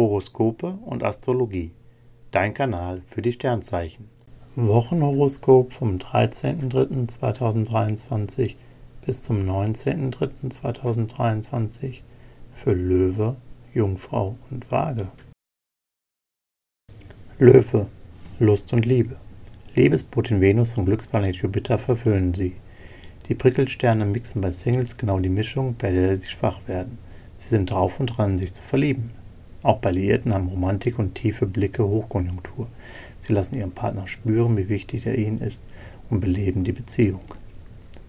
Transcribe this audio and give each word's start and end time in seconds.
Horoskope 0.00 0.78
und 0.86 1.04
Astrologie. 1.04 1.72
Dein 2.30 2.54
Kanal 2.54 3.02
für 3.06 3.20
die 3.20 3.32
Sternzeichen. 3.32 4.08
Wochenhoroskop 4.56 5.74
vom 5.74 5.98
13.03.2023 5.98 8.54
bis 9.04 9.24
zum 9.24 9.46
19.03.2023 9.46 12.00
für 12.54 12.72
Löwe, 12.72 13.36
Jungfrau 13.74 14.36
und 14.50 14.70
Waage. 14.70 15.08
Löwe, 17.38 17.88
Lust 18.38 18.72
und 18.72 18.86
Liebe. 18.86 19.18
Liebesputin 19.74 20.40
Venus 20.40 20.78
und 20.78 20.86
Glücksplanet 20.86 21.36
Jupiter 21.36 21.76
verfüllen 21.76 22.32
sie. 22.32 22.56
Die 23.28 23.34
Prickelsterne 23.34 24.06
mixen 24.06 24.40
bei 24.40 24.50
Singles 24.50 24.96
genau 24.96 25.18
die 25.18 25.28
Mischung, 25.28 25.74
bei 25.76 25.92
der 25.92 26.16
sie 26.16 26.30
schwach 26.30 26.66
werden. 26.66 26.96
Sie 27.36 27.50
sind 27.50 27.70
drauf 27.70 28.00
und 28.00 28.06
dran, 28.06 28.38
sich 28.38 28.54
zu 28.54 28.62
verlieben. 28.62 29.19
Auch 29.62 29.78
bei 29.78 29.90
Liierten 29.90 30.32
haben 30.32 30.48
Romantik 30.48 30.98
und 30.98 31.14
tiefe 31.14 31.46
Blicke 31.46 31.86
Hochkonjunktur. 31.86 32.66
Sie 33.18 33.34
lassen 33.34 33.56
ihren 33.56 33.72
Partner 33.72 34.08
spüren, 34.08 34.56
wie 34.56 34.70
wichtig 34.70 35.06
er 35.06 35.18
ihnen 35.18 35.40
ist 35.40 35.64
und 36.08 36.20
beleben 36.20 36.64
die 36.64 36.72
Beziehung. 36.72 37.20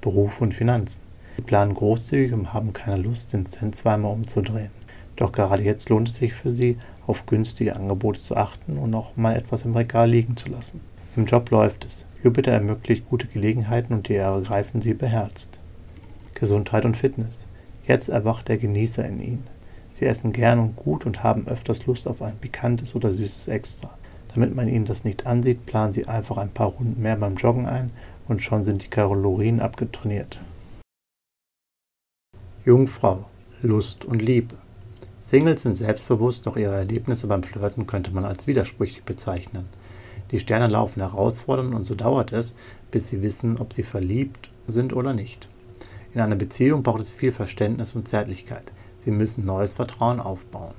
Beruf 0.00 0.40
und 0.40 0.54
Finanzen. 0.54 1.00
Sie 1.36 1.42
planen 1.42 1.74
großzügig 1.74 2.32
und 2.32 2.52
haben 2.52 2.72
keine 2.72 3.00
Lust, 3.00 3.32
den 3.32 3.46
Cent 3.46 3.76
zweimal 3.76 4.12
umzudrehen. 4.12 4.70
Doch 5.14 5.32
gerade 5.32 5.62
jetzt 5.62 5.88
lohnt 5.88 6.08
es 6.08 6.16
sich 6.16 6.34
für 6.34 6.50
sie, 6.50 6.76
auf 7.06 7.26
günstige 7.26 7.76
Angebote 7.76 8.20
zu 8.20 8.36
achten 8.36 8.76
und 8.76 8.92
auch 8.94 9.16
mal 9.16 9.36
etwas 9.36 9.64
im 9.64 9.74
Regal 9.74 10.10
liegen 10.10 10.36
zu 10.36 10.48
lassen. 10.48 10.80
Im 11.14 11.26
Job 11.26 11.50
läuft 11.50 11.84
es. 11.84 12.04
Jupiter 12.24 12.52
ermöglicht 12.52 13.08
gute 13.08 13.28
Gelegenheiten 13.28 13.94
und 13.94 14.08
die 14.08 14.16
ergreifen 14.16 14.80
sie 14.80 14.94
beherzt. 14.94 15.60
Gesundheit 16.34 16.84
und 16.84 16.96
Fitness. 16.96 17.46
Jetzt 17.86 18.08
erwacht 18.08 18.48
der 18.48 18.58
Genießer 18.58 19.06
in 19.06 19.22
ihnen. 19.22 19.55
Sie 19.96 20.04
essen 20.04 20.32
gern 20.32 20.58
und 20.58 20.76
gut 20.76 21.06
und 21.06 21.22
haben 21.22 21.48
öfters 21.48 21.86
Lust 21.86 22.06
auf 22.06 22.20
ein 22.20 22.36
pikantes 22.36 22.94
oder 22.94 23.14
süßes 23.14 23.48
Extra. 23.48 23.88
Damit 24.34 24.54
man 24.54 24.68
ihnen 24.68 24.84
das 24.84 25.04
nicht 25.04 25.24
ansieht, 25.24 25.64
planen 25.64 25.94
sie 25.94 26.06
einfach 26.06 26.36
ein 26.36 26.50
paar 26.50 26.66
Runden 26.66 27.00
mehr 27.00 27.16
beim 27.16 27.36
Joggen 27.36 27.64
ein 27.64 27.90
und 28.28 28.42
schon 28.42 28.62
sind 28.62 28.84
die 28.84 28.90
Kalorien 28.90 29.58
abgetrainiert. 29.58 30.42
Jungfrau, 32.66 33.24
Lust 33.62 34.04
und 34.04 34.20
Liebe. 34.20 34.56
Singles 35.18 35.62
sind 35.62 35.76
selbstbewusst, 35.76 36.46
doch 36.46 36.58
ihre 36.58 36.74
Erlebnisse 36.74 37.26
beim 37.26 37.42
Flirten 37.42 37.86
könnte 37.86 38.10
man 38.10 38.26
als 38.26 38.46
widersprüchlich 38.46 39.04
bezeichnen. 39.04 39.64
Die 40.30 40.40
Sterne 40.40 40.66
laufen 40.66 41.00
herausfordernd 41.00 41.74
und 41.74 41.84
so 41.84 41.94
dauert 41.94 42.34
es, 42.34 42.54
bis 42.90 43.08
sie 43.08 43.22
wissen, 43.22 43.58
ob 43.58 43.72
sie 43.72 43.82
verliebt 43.82 44.50
sind 44.66 44.92
oder 44.92 45.14
nicht. 45.14 45.48
In 46.12 46.20
einer 46.20 46.36
Beziehung 46.36 46.82
braucht 46.82 47.00
es 47.00 47.10
viel 47.10 47.32
Verständnis 47.32 47.94
und 47.94 48.06
Zärtlichkeit. 48.06 48.72
Sie 49.06 49.12
müssen 49.12 49.44
neues 49.44 49.72
Vertrauen 49.72 50.18
aufbauen. 50.18 50.74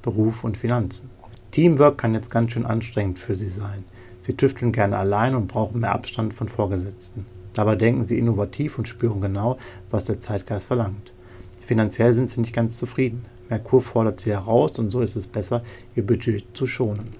Beruf 0.00 0.42
und 0.42 0.56
Finanzen. 0.56 1.10
Teamwork 1.50 1.98
kann 1.98 2.14
jetzt 2.14 2.30
ganz 2.30 2.52
schön 2.52 2.64
anstrengend 2.64 3.18
für 3.18 3.36
sie 3.36 3.50
sein. 3.50 3.84
Sie 4.22 4.32
tüfteln 4.32 4.72
gerne 4.72 4.96
allein 4.96 5.34
und 5.34 5.46
brauchen 5.46 5.80
mehr 5.82 5.92
Abstand 5.92 6.32
von 6.32 6.48
Vorgesetzten. 6.48 7.26
Dabei 7.52 7.76
denken 7.76 8.06
sie 8.06 8.18
innovativ 8.18 8.78
und 8.78 8.88
spüren 8.88 9.20
genau, 9.20 9.58
was 9.90 10.06
der 10.06 10.18
Zeitgeist 10.18 10.66
verlangt. 10.66 11.12
Finanziell 11.60 12.14
sind 12.14 12.30
sie 12.30 12.40
nicht 12.40 12.54
ganz 12.54 12.78
zufrieden. 12.78 13.26
Merkur 13.50 13.82
fordert 13.82 14.18
sie 14.18 14.30
heraus 14.30 14.78
und 14.78 14.88
so 14.88 15.02
ist 15.02 15.16
es 15.16 15.26
besser, 15.26 15.62
ihr 15.94 16.06
Budget 16.06 16.56
zu 16.56 16.66
schonen. 16.66 17.16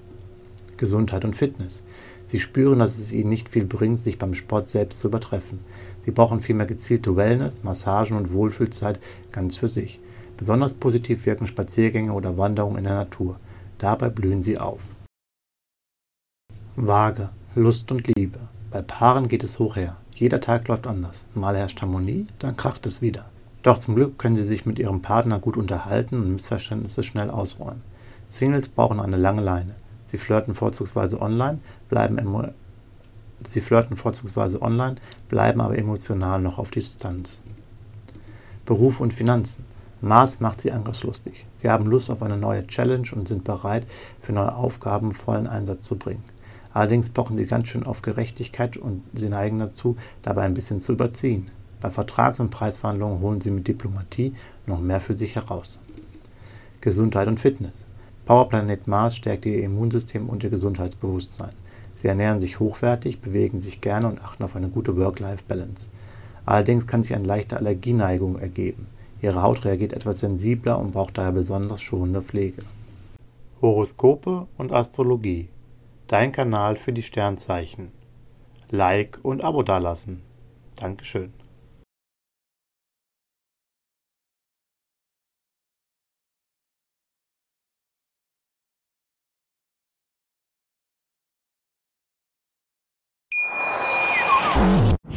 Gesundheit 0.77 1.25
und 1.25 1.35
Fitness. 1.35 1.83
Sie 2.27 2.41
spüren, 2.41 2.79
dass 2.79 2.97
es 2.97 3.13
ihnen 3.13 3.29
nicht 3.29 3.47
viel 3.47 3.63
bringt, 3.63 3.99
sich 3.99 4.17
beim 4.17 4.33
Sport 4.33 4.67
selbst 4.67 4.99
zu 4.99 5.07
übertreffen. 5.07 5.59
Sie 6.03 6.11
brauchen 6.11 6.41
vielmehr 6.41 6.65
gezielte 6.65 7.15
Wellness, 7.15 7.63
Massagen 7.63 8.17
und 8.17 8.33
Wohlfühlzeit 8.33 8.99
ganz 9.31 9.55
für 9.55 9.69
sich. 9.69 10.01
Besonders 10.35 10.73
positiv 10.73 11.25
wirken 11.25 11.47
Spaziergänge 11.47 12.11
oder 12.11 12.37
Wanderungen 12.37 12.79
in 12.79 12.83
der 12.83 12.95
Natur. 12.95 13.39
Dabei 13.77 14.09
blühen 14.09 14.41
sie 14.41 14.57
auf. 14.57 14.81
Waage, 16.75 17.29
Lust 17.55 17.93
und 17.93 18.05
Liebe. 18.13 18.39
Bei 18.71 18.81
Paaren 18.81 19.29
geht 19.29 19.45
es 19.45 19.57
hoch 19.57 19.77
her. 19.77 19.95
Jeder 20.13 20.41
Tag 20.41 20.67
läuft 20.67 20.85
anders. 20.85 21.27
Mal 21.33 21.55
herrscht 21.55 21.81
Harmonie, 21.81 22.27
dann 22.39 22.57
kracht 22.57 22.85
es 22.85 23.01
wieder. 23.01 23.29
Doch 23.63 23.77
zum 23.77 23.95
Glück 23.95 24.19
können 24.19 24.35
sie 24.35 24.43
sich 24.43 24.65
mit 24.65 24.79
ihrem 24.79 25.01
Partner 25.01 25.39
gut 25.39 25.55
unterhalten 25.55 26.21
und 26.21 26.33
Missverständnisse 26.33 27.03
schnell 27.03 27.29
ausräumen. 27.29 27.83
Singles 28.27 28.67
brauchen 28.67 28.99
eine 28.99 29.15
lange 29.15 29.41
Leine. 29.41 29.75
Sie 30.07 30.17
flirten 30.17 30.55
vorzugsweise 30.55 31.21
online, 31.21 31.59
bleiben 31.89 32.17
Sie 33.43 33.59
flirten 33.59 33.97
vorzugsweise 33.97 34.61
online, 34.61 34.95
bleiben 35.27 35.59
aber 35.61 35.77
emotional 35.77 36.41
noch 36.41 36.57
auf 36.57 36.71
Distanz. 36.71 37.41
Beruf 38.65 39.01
und 39.01 39.13
Finanzen. 39.13 39.65
Mars 39.99 40.39
macht 40.39 40.61
sie 40.61 40.71
angriffslustig. 40.71 41.45
Sie 41.53 41.69
haben 41.69 41.87
Lust 41.87 42.09
auf 42.09 42.23
eine 42.23 42.37
neue 42.37 42.65
Challenge 42.67 43.07
und 43.13 43.27
sind 43.27 43.43
bereit, 43.43 43.85
für 44.21 44.31
neue 44.31 44.55
Aufgaben 44.55 45.11
vollen 45.11 45.47
Einsatz 45.47 45.81
zu 45.81 45.97
bringen. 45.97 46.23
Allerdings 46.71 47.09
pochen 47.09 47.35
sie 47.35 47.45
ganz 47.45 47.67
schön 47.67 47.85
auf 47.85 48.01
Gerechtigkeit 48.01 48.77
und 48.77 49.03
sie 49.13 49.27
neigen 49.27 49.59
dazu, 49.59 49.97
dabei 50.21 50.43
ein 50.43 50.53
bisschen 50.53 50.79
zu 50.79 50.93
überziehen. 50.93 51.51
Bei 51.81 51.89
Vertrags- 51.89 52.39
und 52.39 52.49
Preisverhandlungen 52.49 53.19
holen 53.19 53.41
sie 53.41 53.51
mit 53.51 53.67
Diplomatie 53.67 54.35
noch 54.67 54.79
mehr 54.79 55.01
für 55.01 55.15
sich 55.15 55.35
heraus. 55.35 55.79
Gesundheit 56.79 57.27
und 57.27 57.39
Fitness. 57.39 57.85
Powerplanet 58.27 58.87
Mars 58.87 59.15
stärkt 59.15 59.45
ihr 59.45 59.63
Immunsystem 59.63 60.27
und 60.27 60.43
ihr 60.43 60.49
Gesundheitsbewusstsein. 60.49 61.53
Sie 61.95 62.09
ernähren 62.09 62.41
sich 62.41 62.59
hochwertig, 62.59 63.21
bewegen 63.21 63.61
sich 63.61 63.79
gerne 63.79 64.05
und 64.05 64.21
achten 64.21 64.43
auf 64.43 64.57
eine 64.57 64.67
gute 64.67 64.97
Work-Life-Balance. 64.97 65.89
Allerdings 66.45 66.85
kann 66.87 67.03
sich 67.03 67.15
eine 67.15 67.23
leichte 67.23 67.55
Allergieneigung 67.55 68.37
ergeben. 68.37 68.87
Ihre 69.21 69.41
Haut 69.41 69.63
reagiert 69.63 69.93
etwas 69.93 70.19
sensibler 70.19 70.77
und 70.77 70.91
braucht 70.91 71.17
daher 71.17 71.31
besonders 71.31 71.81
schonende 71.81 72.21
Pflege. 72.21 72.63
Horoskope 73.61 74.45
und 74.57 74.73
Astrologie. 74.73 75.47
Dein 76.07 76.33
Kanal 76.33 76.75
für 76.75 76.91
die 76.91 77.03
Sternzeichen. 77.03 77.93
Like 78.69 79.19
und 79.23 79.41
Abo 79.41 79.63
dalassen. 79.63 80.21
Dankeschön. 80.75 81.31